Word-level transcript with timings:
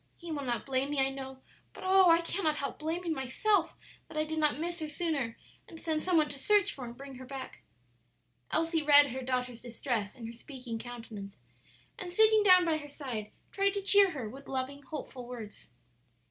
He 0.17 0.31
will 0.31 0.41
not 0.41 0.65
blame 0.65 0.89
me, 0.89 0.99
I 0.99 1.11
know, 1.11 1.43
but 1.73 1.83
oh, 1.85 2.09
I 2.09 2.21
cannot 2.21 2.55
help 2.55 2.79
blaming 2.79 3.13
myself 3.13 3.77
that 4.07 4.17
I 4.17 4.25
did 4.25 4.39
not 4.39 4.57
miss 4.57 4.79
her 4.79 4.89
sooner 4.89 5.37
and 5.67 5.79
send 5.79 6.01
some 6.01 6.17
one 6.17 6.27
to 6.29 6.39
search 6.39 6.73
for 6.73 6.85
and 6.85 6.97
bring 6.97 7.17
her 7.17 7.25
back." 7.27 7.61
Elsie 8.49 8.81
read 8.81 9.11
her 9.11 9.21
daughter's 9.21 9.61
distress 9.61 10.15
in 10.15 10.25
her 10.25 10.33
speaking 10.33 10.79
countenance, 10.79 11.37
and 11.99 12.11
sitting 12.11 12.41
down 12.41 12.65
by 12.65 12.77
her 12.77 12.89
side 12.89 13.31
tried 13.51 13.75
to 13.75 13.83
cheer 13.83 14.09
her 14.09 14.27
with 14.27 14.47
loving, 14.47 14.81
hopeful 14.81 15.27
words. 15.27 15.69